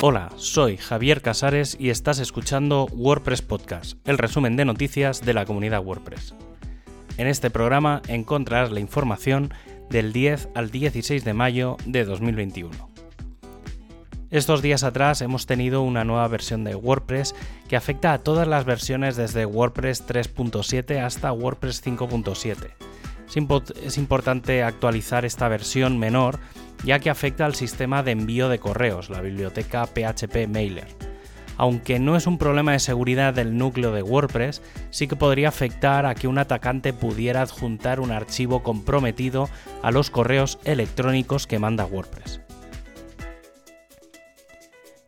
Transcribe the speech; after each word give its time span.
Hola, 0.00 0.30
soy 0.36 0.76
Javier 0.76 1.22
Casares 1.22 1.76
y 1.76 1.90
estás 1.90 2.20
escuchando 2.20 2.86
WordPress 2.92 3.42
Podcast, 3.42 3.98
el 4.06 4.16
resumen 4.16 4.54
de 4.54 4.64
noticias 4.64 5.22
de 5.22 5.34
la 5.34 5.44
comunidad 5.44 5.84
WordPress. 5.84 6.36
En 7.16 7.26
este 7.26 7.50
programa 7.50 8.00
encontrarás 8.06 8.70
la 8.70 8.78
información 8.78 9.52
del 9.90 10.12
10 10.12 10.50
al 10.54 10.70
16 10.70 11.24
de 11.24 11.34
mayo 11.34 11.78
de 11.84 12.04
2021. 12.04 12.70
Estos 14.30 14.62
días 14.62 14.84
atrás 14.84 15.20
hemos 15.20 15.46
tenido 15.46 15.82
una 15.82 16.04
nueva 16.04 16.28
versión 16.28 16.62
de 16.62 16.76
WordPress 16.76 17.34
que 17.66 17.74
afecta 17.74 18.12
a 18.12 18.18
todas 18.18 18.46
las 18.46 18.64
versiones 18.64 19.16
desde 19.16 19.46
WordPress 19.46 20.06
3.7 20.06 21.02
hasta 21.02 21.32
WordPress 21.32 21.84
5.7. 21.84 22.70
Es, 23.28 23.98
importante 23.98 24.62
actualizar 24.62 25.24
esta 25.24 25.48
versión 25.48 25.98
menor 25.98 26.38
ya 26.84 26.98
que 26.98 27.10
afecta 27.10 27.44
al 27.44 27.54
sistema 27.54 28.02
de 28.02 28.12
envío 28.12 28.48
de 28.48 28.58
correos, 28.58 29.10
la 29.10 29.20
biblioteca 29.20 29.86
PHP 29.86 30.48
Mailer. 30.48 30.86
Aunque 31.56 31.98
no 31.98 32.16
es 32.16 32.28
un 32.28 32.38
problema 32.38 32.72
de 32.72 32.78
seguridad 32.78 33.34
del 33.34 33.58
núcleo 33.58 33.92
de 33.92 34.02
WordPress, 34.02 34.62
sí 34.90 35.08
que 35.08 35.16
podría 35.16 35.48
afectar 35.48 36.06
a 36.06 36.14
que 36.14 36.28
un 36.28 36.38
atacante 36.38 36.92
pudiera 36.92 37.42
adjuntar 37.42 37.98
un 37.98 38.12
archivo 38.12 38.62
comprometido 38.62 39.48
a 39.82 39.90
los 39.90 40.10
correos 40.10 40.60
electrónicos 40.64 41.48
que 41.48 41.58
manda 41.58 41.84
WordPress. 41.84 42.47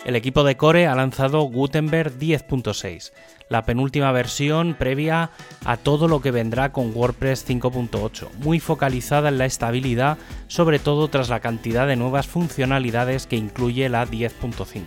El 0.04 0.16
equipo 0.16 0.44
de 0.44 0.56
Core 0.56 0.86
ha 0.86 0.94
lanzado 0.94 1.42
Gutenberg 1.42 2.18
10.6, 2.18 3.12
la 3.50 3.66
penúltima 3.66 4.12
versión 4.12 4.74
previa 4.74 5.30
a 5.66 5.76
todo 5.76 6.08
lo 6.08 6.22
que 6.22 6.30
vendrá 6.30 6.72
con 6.72 6.92
WordPress 6.94 7.46
5.8, 7.46 8.28
muy 8.38 8.60
focalizada 8.60 9.28
en 9.28 9.36
la 9.36 9.44
estabilidad, 9.44 10.16
sobre 10.48 10.78
todo 10.78 11.08
tras 11.08 11.28
la 11.28 11.40
cantidad 11.40 11.86
de 11.86 11.96
nuevas 11.96 12.26
funcionalidades 12.26 13.26
que 13.26 13.36
incluye 13.36 13.90
la 13.90 14.06
10.5. 14.06 14.84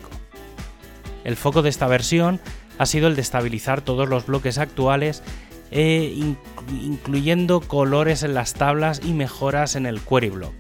El 1.24 1.36
foco 1.36 1.62
de 1.62 1.70
esta 1.70 1.88
versión 1.88 2.40
ha 2.80 2.88
sido 2.88 3.08
el 3.08 3.16
de 3.16 3.22
estabilizar 3.22 3.82
todos 3.82 4.10
los 4.10 4.26
bloques 4.26 4.58
actuales, 4.58 5.22
e 5.70 6.36
incluyendo 6.82 7.62
colores 7.62 8.24
en 8.24 8.34
las 8.34 8.54
tablas 8.54 9.02
y 9.04 9.14
mejoras 9.14 9.76
en 9.76 9.86
el 9.86 10.02
query 10.02 10.30
block. 10.30 10.54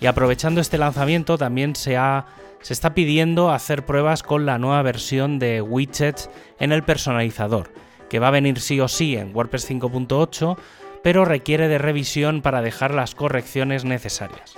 Y 0.00 0.06
aprovechando 0.06 0.60
este 0.60 0.78
lanzamiento 0.78 1.36
también 1.36 1.74
se 1.74 1.96
ha 1.96 2.26
se 2.60 2.72
está 2.72 2.94
pidiendo 2.94 3.50
hacer 3.50 3.84
pruebas 3.84 4.22
con 4.22 4.46
la 4.46 4.58
nueva 4.58 4.82
versión 4.82 5.38
de 5.38 5.62
widgets 5.62 6.30
en 6.58 6.72
el 6.72 6.82
personalizador, 6.82 7.72
que 8.08 8.18
va 8.18 8.28
a 8.28 8.32
venir 8.32 8.60
sí 8.60 8.80
o 8.80 8.88
sí 8.88 9.16
en 9.16 9.34
WordPress 9.34 9.70
5.8, 9.70 10.56
pero 11.02 11.24
requiere 11.24 11.68
de 11.68 11.78
revisión 11.78 12.42
para 12.42 12.62
dejar 12.62 12.94
las 12.94 13.14
correcciones 13.14 13.84
necesarias. 13.84 14.56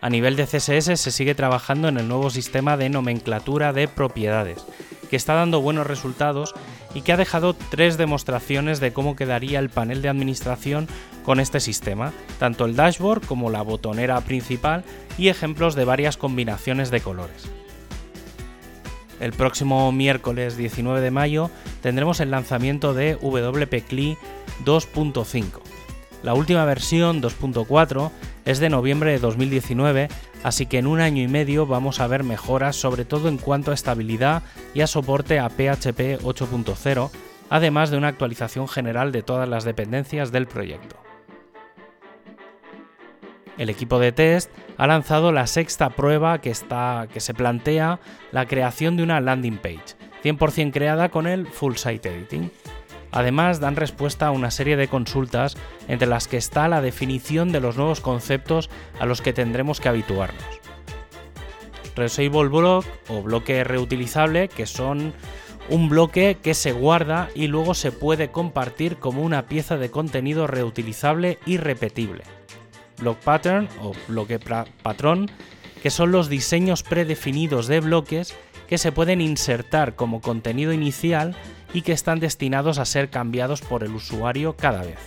A 0.00 0.10
nivel 0.10 0.34
de 0.34 0.46
CSS 0.46 1.00
se 1.00 1.10
sigue 1.12 1.36
trabajando 1.36 1.86
en 1.86 1.96
el 1.96 2.08
nuevo 2.08 2.28
sistema 2.28 2.76
de 2.76 2.88
nomenclatura 2.88 3.72
de 3.72 3.86
propiedades, 3.86 4.66
que 5.08 5.16
está 5.16 5.34
dando 5.34 5.60
buenos 5.60 5.86
resultados 5.86 6.54
y 6.94 7.02
que 7.02 7.12
ha 7.12 7.16
dejado 7.16 7.54
tres 7.54 7.96
demostraciones 7.96 8.80
de 8.80 8.92
cómo 8.92 9.16
quedaría 9.16 9.58
el 9.58 9.70
panel 9.70 10.02
de 10.02 10.08
administración 10.08 10.88
con 11.24 11.40
este 11.40 11.60
sistema, 11.60 12.12
tanto 12.38 12.64
el 12.64 12.76
dashboard 12.76 13.24
como 13.26 13.50
la 13.50 13.62
botonera 13.62 14.20
principal 14.20 14.84
y 15.18 15.28
ejemplos 15.28 15.74
de 15.74 15.84
varias 15.84 16.16
combinaciones 16.16 16.90
de 16.90 17.00
colores. 17.00 17.50
El 19.20 19.32
próximo 19.32 19.92
miércoles 19.92 20.56
19 20.56 21.00
de 21.00 21.10
mayo 21.12 21.50
tendremos 21.80 22.18
el 22.20 22.30
lanzamiento 22.30 22.92
de 22.92 23.14
WP 23.14 23.86
CLI 23.86 24.18
2.5. 24.64 25.44
La 26.22 26.34
última 26.34 26.64
versión 26.64 27.22
2.4 27.22 28.10
es 28.44 28.58
de 28.58 28.68
noviembre 28.68 29.12
de 29.12 29.18
2019, 29.18 30.08
así 30.42 30.66
que 30.66 30.78
en 30.78 30.86
un 30.86 31.00
año 31.00 31.22
y 31.22 31.28
medio 31.28 31.66
vamos 31.66 32.00
a 32.00 32.06
ver 32.06 32.24
mejoras 32.24 32.76
sobre 32.76 33.04
todo 33.04 33.28
en 33.28 33.38
cuanto 33.38 33.70
a 33.70 33.74
estabilidad 33.74 34.42
y 34.74 34.80
a 34.80 34.86
soporte 34.86 35.38
a 35.38 35.48
PHP 35.48 36.20
8.0, 36.22 37.10
además 37.50 37.90
de 37.90 37.98
una 37.98 38.08
actualización 38.08 38.68
general 38.68 39.12
de 39.12 39.22
todas 39.22 39.48
las 39.48 39.64
dependencias 39.64 40.32
del 40.32 40.46
proyecto. 40.46 40.96
El 43.58 43.70
equipo 43.70 43.98
de 43.98 44.12
test 44.12 44.50
ha 44.78 44.86
lanzado 44.86 45.30
la 45.30 45.46
sexta 45.46 45.90
prueba 45.90 46.40
que, 46.40 46.50
está, 46.50 47.06
que 47.12 47.20
se 47.20 47.34
plantea 47.34 48.00
la 48.30 48.46
creación 48.46 48.96
de 48.96 49.02
una 49.02 49.20
landing 49.20 49.58
page, 49.58 49.94
100% 50.24 50.72
creada 50.72 51.10
con 51.10 51.26
el 51.26 51.46
Full 51.46 51.74
Site 51.74 52.08
Editing. 52.08 52.50
Además, 53.12 53.60
dan 53.60 53.76
respuesta 53.76 54.26
a 54.26 54.30
una 54.30 54.50
serie 54.50 54.76
de 54.76 54.88
consultas 54.88 55.56
entre 55.86 56.08
las 56.08 56.26
que 56.26 56.38
está 56.38 56.66
la 56.68 56.80
definición 56.80 57.52
de 57.52 57.60
los 57.60 57.76
nuevos 57.76 58.00
conceptos 58.00 58.70
a 58.98 59.06
los 59.06 59.20
que 59.20 59.34
tendremos 59.34 59.80
que 59.80 59.90
habituarnos. 59.90 60.42
Reusable 61.94 62.48
Block 62.48 62.86
o 63.08 63.22
bloque 63.22 63.62
reutilizable, 63.64 64.48
que 64.48 64.64
son 64.64 65.12
un 65.68 65.88
bloque 65.88 66.38
que 66.42 66.54
se 66.54 66.72
guarda 66.72 67.28
y 67.34 67.48
luego 67.48 67.74
se 67.74 67.92
puede 67.92 68.30
compartir 68.30 68.96
como 68.96 69.22
una 69.22 69.46
pieza 69.46 69.76
de 69.76 69.90
contenido 69.90 70.46
reutilizable 70.46 71.38
y 71.44 71.58
repetible. 71.58 72.24
Block 72.98 73.18
Pattern 73.18 73.68
o 73.80 73.92
bloque 74.08 74.38
patrón, 74.38 75.30
que 75.82 75.90
son 75.90 76.12
los 76.12 76.28
diseños 76.28 76.82
predefinidos 76.82 77.66
de 77.66 77.80
bloques 77.80 78.34
que 78.68 78.78
se 78.78 78.92
pueden 78.92 79.20
insertar 79.20 79.96
como 79.96 80.20
contenido 80.20 80.72
inicial 80.72 81.36
y 81.72 81.82
que 81.82 81.92
están 81.92 82.20
destinados 82.20 82.78
a 82.78 82.84
ser 82.84 83.10
cambiados 83.10 83.60
por 83.60 83.84
el 83.84 83.94
usuario 83.94 84.56
cada 84.56 84.82
vez. 84.82 84.98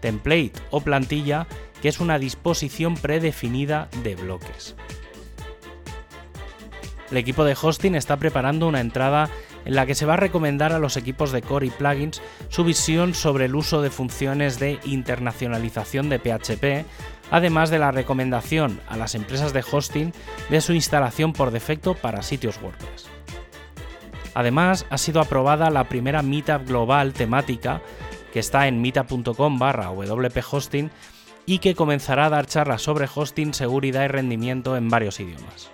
Template 0.00 0.52
o 0.70 0.80
plantilla, 0.80 1.46
que 1.80 1.88
es 1.88 2.00
una 2.00 2.18
disposición 2.18 2.94
predefinida 2.94 3.88
de 4.02 4.16
bloques. 4.16 4.76
El 7.10 7.18
equipo 7.18 7.44
de 7.44 7.56
hosting 7.60 7.94
está 7.94 8.16
preparando 8.16 8.66
una 8.66 8.80
entrada 8.80 9.30
en 9.64 9.74
la 9.74 9.86
que 9.86 9.94
se 9.94 10.06
va 10.06 10.14
a 10.14 10.18
recomendar 10.18 10.72
a 10.72 10.78
los 10.78 10.96
equipos 10.96 11.32
de 11.32 11.42
core 11.42 11.66
y 11.66 11.70
plugins 11.70 12.20
su 12.48 12.64
visión 12.64 13.14
sobre 13.14 13.46
el 13.46 13.54
uso 13.54 13.82
de 13.82 13.90
funciones 13.90 14.58
de 14.58 14.78
internacionalización 14.84 16.08
de 16.08 16.18
PHP, 16.18 16.86
además 17.30 17.70
de 17.70 17.78
la 17.78 17.92
recomendación 17.92 18.80
a 18.88 18.96
las 18.96 19.14
empresas 19.14 19.52
de 19.52 19.64
hosting 19.70 20.12
de 20.50 20.60
su 20.60 20.72
instalación 20.72 21.32
por 21.32 21.50
defecto 21.50 21.94
para 21.94 22.22
sitios 22.22 22.60
WordPress. 22.62 23.13
Además, 24.34 24.86
ha 24.90 24.98
sido 24.98 25.20
aprobada 25.20 25.70
la 25.70 25.84
primera 25.84 26.22
Meetup 26.22 26.66
global 26.66 27.12
temática 27.12 27.80
que 28.32 28.40
está 28.40 28.66
en 28.66 28.82
meetup.com 28.82 29.58
barra 29.58 29.90
wphosting 29.90 30.90
y 31.46 31.58
que 31.58 31.74
comenzará 31.74 32.26
a 32.26 32.30
dar 32.30 32.46
charlas 32.46 32.82
sobre 32.82 33.08
hosting, 33.12 33.54
seguridad 33.54 34.04
y 34.04 34.08
rendimiento 34.08 34.76
en 34.76 34.88
varios 34.88 35.20
idiomas. 35.20 35.70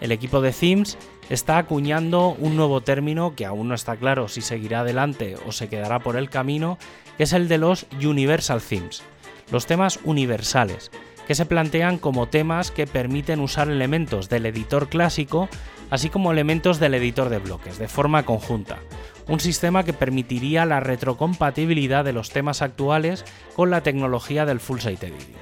El 0.00 0.12
equipo 0.12 0.40
de 0.40 0.52
Themes 0.52 0.98
está 1.28 1.58
acuñando 1.58 2.30
un 2.30 2.56
nuevo 2.56 2.80
término 2.80 3.34
que 3.34 3.46
aún 3.46 3.68
no 3.68 3.74
está 3.74 3.96
claro 3.96 4.28
si 4.28 4.40
seguirá 4.40 4.80
adelante 4.80 5.36
o 5.46 5.52
se 5.52 5.68
quedará 5.68 6.00
por 6.00 6.16
el 6.16 6.30
camino, 6.30 6.78
que 7.16 7.24
es 7.24 7.32
el 7.32 7.48
de 7.48 7.58
los 7.58 7.86
Universal 7.92 8.62
Themes, 8.62 9.02
los 9.50 9.66
temas 9.66 10.00
universales, 10.04 10.90
que 11.26 11.34
se 11.34 11.46
plantean 11.46 11.98
como 11.98 12.28
temas 12.28 12.70
que 12.70 12.86
permiten 12.86 13.40
usar 13.40 13.68
elementos 13.68 14.28
del 14.28 14.46
editor 14.46 14.88
clásico, 14.88 15.48
así 15.90 16.10
como 16.10 16.32
elementos 16.32 16.78
del 16.80 16.94
editor 16.94 17.28
de 17.28 17.38
bloques, 17.38 17.78
de 17.78 17.88
forma 17.88 18.24
conjunta, 18.24 18.78
un 19.26 19.40
sistema 19.40 19.84
que 19.84 19.92
permitiría 19.92 20.64
la 20.64 20.80
retrocompatibilidad 20.80 22.04
de 22.04 22.12
los 22.12 22.30
temas 22.30 22.62
actuales 22.62 23.24
con 23.54 23.70
la 23.70 23.82
tecnología 23.82 24.46
del 24.46 24.60
Full 24.60 24.80
Site 24.80 25.06
Editing. 25.06 25.36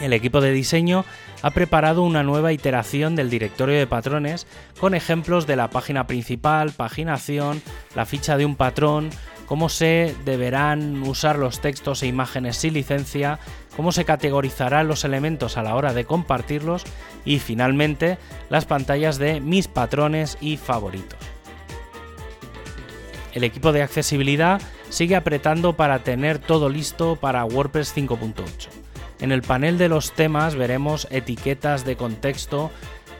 El 0.00 0.12
equipo 0.12 0.40
de 0.40 0.52
diseño 0.52 1.04
ha 1.42 1.50
preparado 1.50 2.02
una 2.02 2.22
nueva 2.22 2.52
iteración 2.52 3.16
del 3.16 3.30
directorio 3.30 3.76
de 3.76 3.86
patrones 3.86 4.46
con 4.78 4.94
ejemplos 4.94 5.46
de 5.48 5.56
la 5.56 5.70
página 5.70 6.06
principal, 6.06 6.70
paginación, 6.70 7.60
la 7.96 8.06
ficha 8.06 8.36
de 8.36 8.44
un 8.44 8.54
patrón, 8.54 9.10
cómo 9.48 9.70
se 9.70 10.14
deberán 10.26 11.02
usar 11.02 11.38
los 11.38 11.60
textos 11.60 12.02
e 12.02 12.06
imágenes 12.06 12.58
sin 12.58 12.74
licencia, 12.74 13.38
cómo 13.76 13.92
se 13.92 14.04
categorizarán 14.04 14.86
los 14.86 15.04
elementos 15.04 15.56
a 15.56 15.62
la 15.62 15.74
hora 15.74 15.94
de 15.94 16.04
compartirlos 16.04 16.84
y 17.24 17.38
finalmente 17.38 18.18
las 18.50 18.66
pantallas 18.66 19.18
de 19.18 19.40
mis 19.40 19.66
patrones 19.66 20.36
y 20.42 20.58
favoritos. 20.58 21.18
El 23.32 23.44
equipo 23.44 23.72
de 23.72 23.82
accesibilidad 23.82 24.60
sigue 24.90 25.16
apretando 25.16 25.74
para 25.74 26.00
tener 26.00 26.38
todo 26.38 26.68
listo 26.68 27.16
para 27.16 27.44
WordPress 27.44 27.96
5.8. 27.96 28.68
En 29.20 29.32
el 29.32 29.42
panel 29.42 29.78
de 29.78 29.88
los 29.88 30.12
temas 30.12 30.54
veremos 30.54 31.08
etiquetas 31.10 31.84
de 31.84 31.96
contexto 31.96 32.70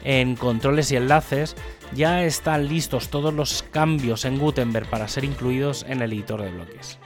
en 0.03 0.35
controles 0.35 0.91
y 0.91 0.95
enlaces. 0.95 1.55
Ya 1.93 2.23
están 2.23 2.67
listos 2.67 3.09
todos 3.09 3.33
los 3.33 3.63
cambios 3.63 4.25
en 4.25 4.37
Gutenberg 4.37 4.89
para 4.89 5.07
ser 5.07 5.23
incluidos 5.23 5.85
en 5.87 6.01
el 6.01 6.13
editor 6.13 6.41
de 6.41 6.51
bloques. 6.51 6.99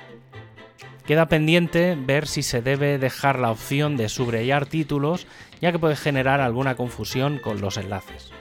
Queda 1.06 1.28
pendiente 1.28 1.98
ver 2.00 2.28
si 2.28 2.44
se 2.44 2.62
debe 2.62 2.98
dejar 2.98 3.38
la 3.38 3.51
opción 3.51 3.98
de 3.98 4.07
subrayar 4.07 4.66
títulos, 4.66 5.28
ya 5.60 5.72
que 5.72 5.80
puede 5.80 5.98
generar 5.98 6.40
alguna 6.40 6.75
confusión 6.75 7.40
con 7.40 7.60
los 7.60 7.78
enlaces. 7.78 8.31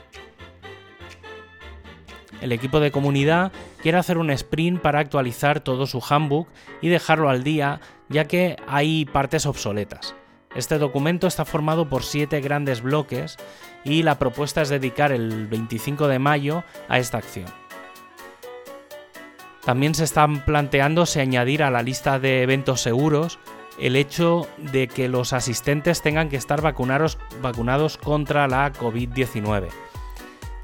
El 2.39 2.51
equipo 2.51 2.79
de 2.79 2.91
comunidad 2.91 3.51
quiere 3.81 3.97
hacer 3.97 4.17
un 4.17 4.29
sprint 4.29 4.81
para 4.81 4.99
actualizar 4.99 5.61
todo 5.61 5.87
su 5.87 6.01
handbook 6.07 6.47
y 6.81 6.89
dejarlo 6.89 7.29
al 7.29 7.43
día, 7.43 7.79
ya 8.09 8.25
que 8.25 8.57
hay 8.67 9.05
partes 9.05 9.45
obsoletas. 9.45 10.15
Este 10.55 10.77
documento 10.77 11.27
está 11.27 11.45
formado 11.45 11.89
por 11.89 12.03
siete 12.03 12.39
grandes 12.41 12.81
bloques 12.81 13.37
y 13.83 14.03
la 14.03 14.19
propuesta 14.19 14.61
es 14.61 14.69
dedicar 14.69 15.11
el 15.11 15.47
25 15.47 16.07
de 16.07 16.19
mayo 16.19 16.63
a 16.87 16.99
esta 16.99 17.17
acción. 17.17 17.47
También 19.65 19.95
se 19.95 20.03
están 20.03 20.43
planteándose 20.43 21.21
añadir 21.21 21.63
a 21.63 21.71
la 21.71 21.81
lista 21.81 22.19
de 22.19 22.43
eventos 22.43 22.81
seguros 22.81 23.39
el 23.79 23.95
hecho 23.95 24.47
de 24.57 24.87
que 24.87 25.07
los 25.07 25.33
asistentes 25.33 26.01
tengan 26.01 26.29
que 26.29 26.35
estar 26.35 26.61
vacunados, 26.61 27.17
vacunados 27.41 27.97
contra 27.97 28.47
la 28.47 28.71
COVID-19, 28.73 29.69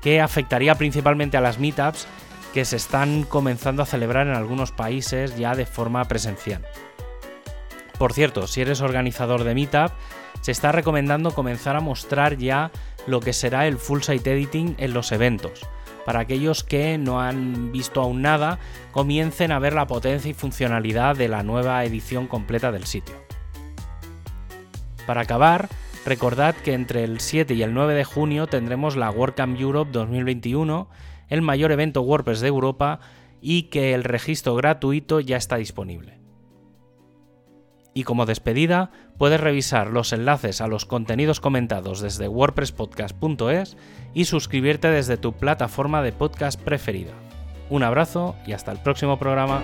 que 0.02 0.22
afectaría 0.22 0.76
principalmente 0.76 1.38
a 1.38 1.42
las 1.42 1.60
meetups 1.60 2.08
que 2.54 2.66
se 2.66 2.76
están 2.76 3.24
comenzando 3.24 3.82
a 3.82 3.88
celebrar 3.88 4.28
en 4.28 4.36
algunos 4.36 4.72
países 4.72 5.38
ya 5.38 5.56
de 5.56 5.66
forma 5.66 6.04
presencial. 6.06 6.66
Por 8.00 8.14
cierto, 8.14 8.48
si 8.48 8.62
eres 8.62 8.80
organizador 8.80 9.44
de 9.44 9.54
Meetup, 9.54 9.92
se 10.40 10.54
está 10.54 10.72
recomendando 10.72 11.32
comenzar 11.32 11.76
a 11.76 11.82
mostrar 11.82 12.38
ya 12.38 12.72
lo 13.08 13.20
que 13.20 13.34
será 13.34 13.68
el 13.68 13.78
full 13.78 14.00
site 14.00 14.32
editing 14.32 14.76
en 14.80 14.94
los 14.94 15.12
eventos. 15.12 15.68
Para 16.06 16.22
aquellos 16.22 16.64
que 16.64 16.98
no 16.98 17.20
han 17.20 17.74
visto 17.74 18.02
aún 18.02 18.22
nada, 18.22 18.58
comiencen 18.94 19.52
a 19.52 19.60
ver 19.60 19.74
la 19.74 19.86
potencia 19.86 20.32
y 20.32 20.34
funcionalidad 20.34 21.18
de 21.18 21.28
la 21.28 21.44
nueva 21.44 21.84
edición 21.84 22.28
completa 22.28 22.72
del 22.72 22.86
sitio. 22.86 23.16
Para 25.06 25.22
acabar, 25.22 25.68
recordad 26.06 26.56
que 26.56 26.76
entre 26.76 27.04
el 27.04 27.20
7 27.20 27.54
y 27.54 27.64
el 27.64 27.74
9 27.74 27.96
de 27.96 28.06
junio 28.06 28.48
tendremos 28.48 28.96
la 28.96 29.12
WordCamp 29.12 29.60
Europe 29.60 29.92
2021, 29.92 30.90
el 31.28 31.42
mayor 31.42 31.74
evento 31.74 32.02
WordPress 32.02 32.40
de 32.40 32.48
Europa, 32.48 33.02
y 33.42 33.64
que 33.64 33.94
el 33.94 34.06
registro 34.06 34.56
gratuito 34.56 35.20
ya 35.20 35.36
está 35.36 35.58
disponible. 35.58 36.19
Y 37.94 38.04
como 38.04 38.26
despedida, 38.26 38.92
puedes 39.18 39.42
revisar 39.42 39.88
los 39.88 40.14
enlaces 40.14 40.62
a 40.62 40.68
los 40.68 40.86
contenidos 40.86 41.40
comentados 41.40 42.02
desde 42.02 42.28
wordpresspodcast.es 42.28 43.78
y 44.14 44.26
suscribirte 44.26 44.90
desde 44.90 45.18
tu 45.18 45.34
plataforma 45.34 46.02
de 46.02 46.12
podcast 46.12 46.60
preferida. 46.60 47.14
Un 47.70 47.84
abrazo 47.84 48.36
y 48.46 48.54
hasta 48.54 48.72
el 48.72 48.80
próximo 48.80 49.20
programa. 49.20 49.62